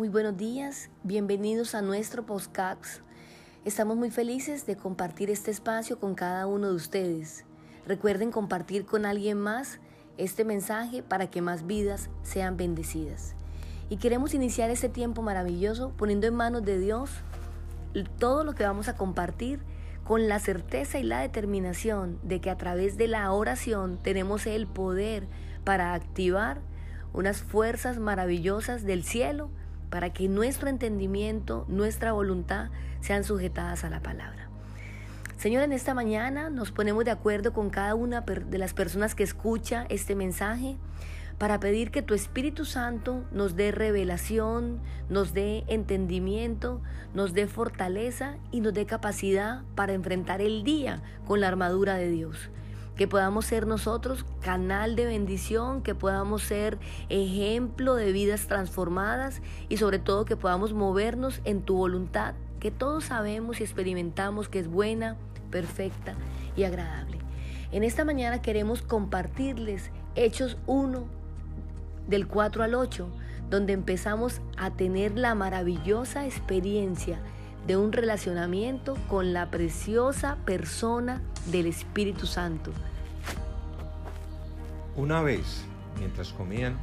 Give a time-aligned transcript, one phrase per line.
[0.00, 3.02] Muy buenos días, bienvenidos a nuestro podcast.
[3.66, 7.44] Estamos muy felices de compartir este espacio con cada uno de ustedes.
[7.86, 9.78] Recuerden compartir con alguien más
[10.16, 13.34] este mensaje para que más vidas sean bendecidas.
[13.90, 17.10] Y queremos iniciar este tiempo maravilloso poniendo en manos de Dios
[18.18, 19.60] todo lo que vamos a compartir
[20.02, 24.66] con la certeza y la determinación de que a través de la oración tenemos el
[24.66, 25.28] poder
[25.62, 26.62] para activar
[27.12, 29.50] unas fuerzas maravillosas del cielo
[29.90, 34.48] para que nuestro entendimiento, nuestra voluntad sean sujetadas a la palabra.
[35.36, 39.22] Señor, en esta mañana nos ponemos de acuerdo con cada una de las personas que
[39.22, 40.76] escucha este mensaje
[41.38, 46.82] para pedir que tu Espíritu Santo nos dé revelación, nos dé entendimiento,
[47.14, 52.10] nos dé fortaleza y nos dé capacidad para enfrentar el día con la armadura de
[52.10, 52.50] Dios
[52.96, 59.78] que podamos ser nosotros canal de bendición, que podamos ser ejemplo de vidas transformadas y
[59.78, 64.68] sobre todo que podamos movernos en tu voluntad, que todos sabemos y experimentamos que es
[64.68, 65.16] buena,
[65.50, 66.14] perfecta
[66.56, 67.18] y agradable.
[67.72, 71.04] En esta mañana queremos compartirles Hechos 1
[72.08, 73.08] del 4 al 8,
[73.48, 77.20] donde empezamos a tener la maravillosa experiencia
[77.66, 82.72] de un relacionamiento con la preciosa persona del Espíritu Santo.
[84.96, 85.64] Una vez,
[85.98, 86.76] mientras comían,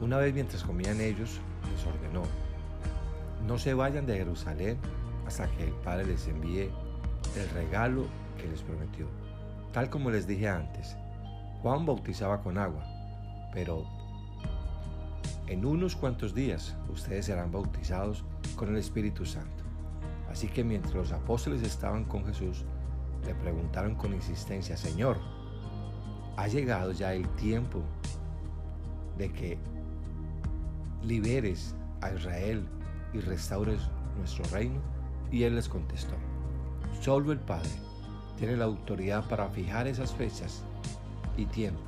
[0.00, 1.40] una vez mientras comían ellos,
[1.72, 2.22] les ordenó,
[3.46, 4.78] no se vayan de Jerusalén
[5.26, 6.70] hasta que el Padre les envíe
[7.36, 8.06] el regalo
[8.40, 9.06] que les prometió.
[9.72, 10.96] Tal como les dije antes,
[11.60, 12.84] Juan bautizaba con agua,
[13.52, 13.84] pero
[15.48, 19.64] en unos cuantos días ustedes serán bautizados con el Espíritu Santo.
[20.30, 22.64] Así que mientras los apóstoles estaban con Jesús,
[23.24, 25.18] le preguntaron con insistencia, Señor,
[26.36, 27.82] ¿ha llegado ya el tiempo
[29.16, 29.58] de que
[31.02, 32.68] liberes a Israel
[33.14, 33.80] y restaures
[34.18, 34.80] nuestro reino?
[35.30, 36.14] Y él les contestó,
[37.00, 37.70] solo el Padre
[38.36, 40.62] tiene la autoridad para fijar esas fechas
[41.36, 41.82] y tiempos,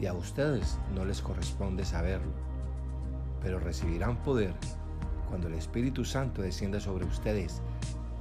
[0.00, 2.45] y a ustedes no les corresponde saberlo,
[3.46, 4.52] pero recibirán poder
[5.28, 7.62] cuando el Espíritu Santo descienda sobre ustedes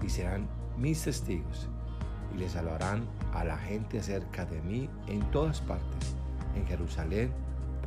[0.06, 0.48] y serán
[0.78, 1.68] mis testigos
[2.32, 6.14] y les hablarán a la gente acerca de mí en todas partes,
[6.56, 7.32] en Jerusalén,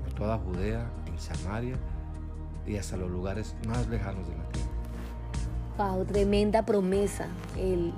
[0.03, 1.77] por toda Judea, en Samaria
[2.67, 4.71] y hasta los lugares más lejanos de la tierra.
[5.79, 7.29] Wow, tremenda promesa.
[7.57, 7.93] El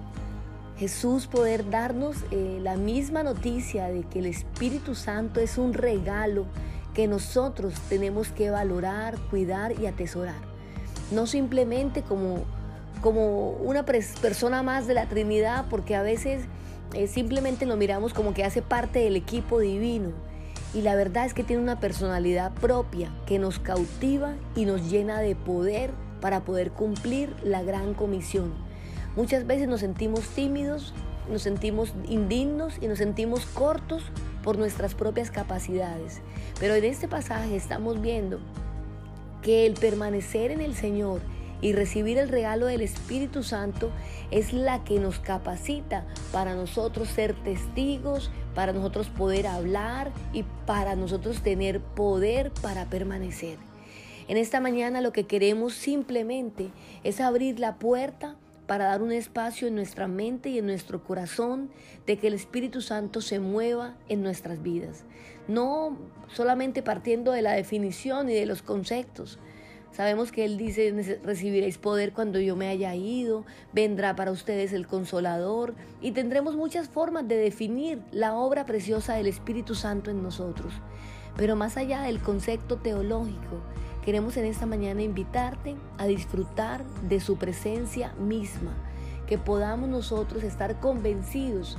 [0.76, 6.44] Jesús poder darnos eh, la misma noticia de que el Espíritu Santo es un regalo
[6.94, 10.50] que nosotros tenemos que valorar, cuidar y atesorar
[11.10, 12.44] no simplemente como,
[13.02, 16.44] como una persona más de la Trinidad, porque a veces
[16.94, 20.12] eh, simplemente lo miramos como que hace parte del equipo divino.
[20.72, 25.20] Y la verdad es que tiene una personalidad propia que nos cautiva y nos llena
[25.20, 25.90] de poder
[26.20, 28.52] para poder cumplir la gran comisión.
[29.16, 30.94] Muchas veces nos sentimos tímidos,
[31.28, 34.04] nos sentimos indignos y nos sentimos cortos
[34.42, 36.20] por nuestras propias capacidades.
[36.58, 38.40] Pero en este pasaje estamos viendo
[39.42, 41.20] que el permanecer en el Señor
[41.62, 43.90] y recibir el regalo del Espíritu Santo
[44.30, 50.96] es la que nos capacita para nosotros ser testigos, para nosotros poder hablar y para
[50.96, 53.58] nosotros tener poder para permanecer.
[54.28, 56.70] En esta mañana lo que queremos simplemente
[57.02, 58.36] es abrir la puerta
[58.70, 61.70] para dar un espacio en nuestra mente y en nuestro corazón
[62.06, 65.02] de que el Espíritu Santo se mueva en nuestras vidas.
[65.48, 65.98] No
[66.28, 69.40] solamente partiendo de la definición y de los conceptos.
[69.90, 74.86] Sabemos que Él dice, recibiréis poder cuando yo me haya ido, vendrá para ustedes el
[74.86, 80.72] consolador y tendremos muchas formas de definir la obra preciosa del Espíritu Santo en nosotros.
[81.36, 83.62] Pero más allá del concepto teológico,
[84.04, 88.72] Queremos en esta mañana invitarte a disfrutar de su presencia misma,
[89.26, 91.76] que podamos nosotros estar convencidos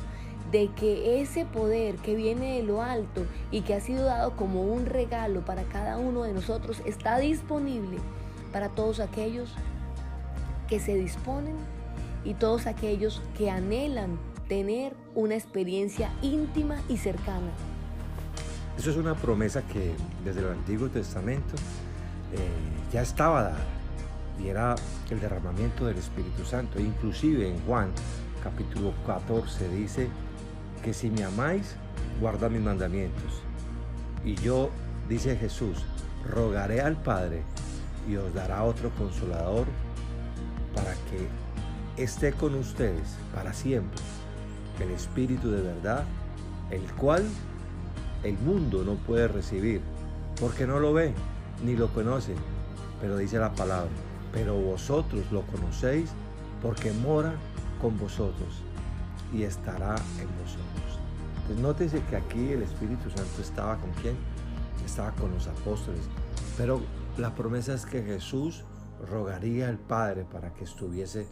[0.51, 4.61] de que ese poder que viene de lo alto y que ha sido dado como
[4.61, 7.97] un regalo para cada uno de nosotros está disponible
[8.51, 9.53] para todos aquellos
[10.67, 11.55] que se disponen
[12.23, 17.49] y todos aquellos que anhelan tener una experiencia íntima y cercana.
[18.77, 19.93] Eso es una promesa que
[20.23, 21.55] desde el Antiguo Testamento
[22.91, 23.65] ya estaba dada
[24.39, 24.75] y era
[25.09, 26.79] el derramamiento del Espíritu Santo.
[26.79, 27.91] E inclusive en Juan
[28.43, 30.07] capítulo 14 dice
[30.83, 31.75] que si me amáis,
[32.19, 33.41] guarda mis mandamientos.
[34.25, 34.69] Y yo,
[35.07, 35.85] dice Jesús,
[36.29, 37.43] rogaré al Padre
[38.09, 39.67] y os dará otro consolador
[40.75, 44.01] para que esté con ustedes para siempre,
[44.79, 46.05] el Espíritu de verdad,
[46.71, 47.23] el cual
[48.23, 49.81] el mundo no puede recibir,
[50.39, 51.13] porque no lo ve
[51.63, 52.35] ni lo conoce.
[52.99, 53.89] Pero dice la palabra,
[54.31, 56.09] pero vosotros lo conocéis
[56.61, 57.33] porque mora
[57.81, 58.61] con vosotros
[59.33, 60.99] y estará en vosotros.
[61.41, 64.15] Entonces nótese que aquí el Espíritu Santo estaba con quién?
[64.85, 66.01] Estaba con los apóstoles.
[66.57, 66.81] Pero
[67.17, 68.63] la promesa es que Jesús
[69.09, 71.27] rogaría al Padre para que estuviese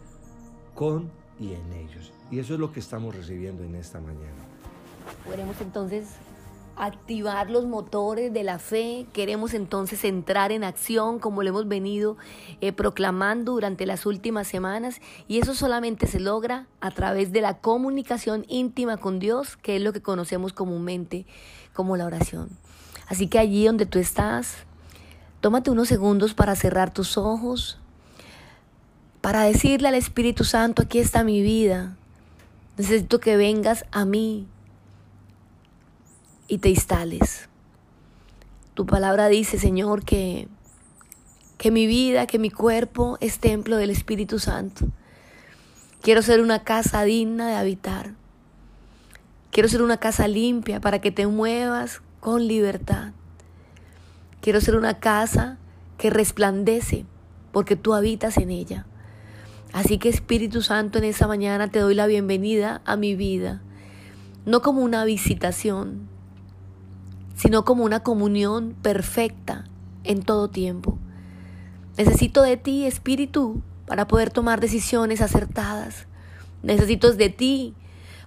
[0.74, 2.12] con y en ellos.
[2.30, 4.44] Y eso es lo que estamos recibiendo en esta mañana.
[5.24, 6.08] Podremos entonces
[6.80, 12.16] activar los motores de la fe, queremos entonces entrar en acción como lo hemos venido
[12.62, 15.00] eh, proclamando durante las últimas semanas.
[15.28, 19.82] Y eso solamente se logra a través de la comunicación íntima con Dios, que es
[19.82, 21.26] lo que conocemos comúnmente
[21.74, 22.48] como la oración.
[23.08, 24.54] Así que allí donde tú estás,
[25.40, 27.78] tómate unos segundos para cerrar tus ojos,
[29.20, 31.96] para decirle al Espíritu Santo, aquí está mi vida,
[32.78, 34.46] necesito que vengas a mí,
[36.50, 37.48] y te instales.
[38.74, 40.48] Tu palabra dice, Señor, que,
[41.58, 44.88] que mi vida, que mi cuerpo es templo del Espíritu Santo.
[46.02, 48.14] Quiero ser una casa digna de habitar.
[49.52, 53.12] Quiero ser una casa limpia para que te muevas con libertad.
[54.40, 55.56] Quiero ser una casa
[55.98, 57.06] que resplandece
[57.52, 58.86] porque tú habitas en ella.
[59.72, 63.62] Así que Espíritu Santo, en esa mañana te doy la bienvenida a mi vida,
[64.46, 66.09] no como una visitación,
[67.40, 69.64] sino como una comunión perfecta
[70.04, 70.98] en todo tiempo.
[71.96, 76.06] Necesito de ti, Espíritu, para poder tomar decisiones acertadas.
[76.62, 77.74] Necesito de ti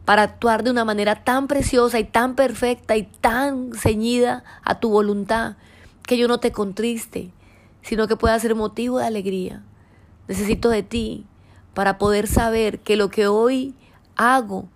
[0.03, 4.89] para actuar de una manera tan preciosa y tan perfecta y tan ceñida a tu
[4.89, 5.57] voluntad,
[6.01, 7.29] que yo no te contriste,
[7.83, 9.61] sino que pueda ser motivo de alegría.
[10.27, 11.27] Necesito de ti
[11.75, 13.75] para poder saber que lo que hoy
[14.15, 14.69] hago,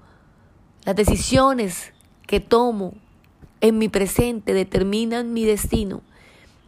[0.86, 1.92] las decisiones
[2.28, 2.94] que tomo,
[3.62, 6.02] en mi presente determinan mi destino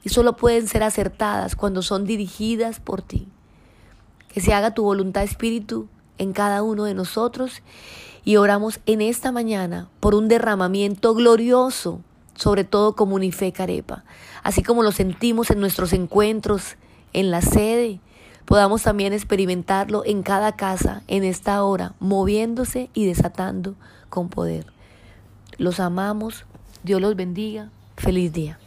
[0.03, 3.27] y solo pueden ser acertadas cuando son dirigidas por ti.
[4.27, 5.88] Que se haga tu voluntad, Espíritu,
[6.18, 7.62] en cada uno de nosotros
[8.24, 12.01] y oramos en esta mañana por un derramamiento glorioso,
[12.36, 14.03] sobre todo como Unife Carepa,
[14.44, 16.75] así como lo sentimos en nuestros encuentros
[17.13, 18.00] en la sede,
[18.45, 23.75] podamos también experimentarlo en cada casa en esta hora, moviéndose y desatando
[24.09, 24.65] con poder.
[25.57, 26.45] Los amamos
[26.83, 27.69] Dios los bendiga.
[27.97, 28.57] Feliz día.